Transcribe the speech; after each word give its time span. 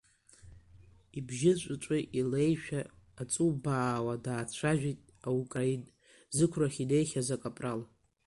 Ибжьы 1.17 1.51
ҵәыҵәы 1.59 1.97
илеишәа 2.19 2.81
аҵубаауа 3.21 4.15
даацәажәеит 4.25 4.99
аукраин, 5.27 5.83
зықәрахь 6.35 6.79
инеихьаз 6.83 7.29
акапрал. 7.35 7.81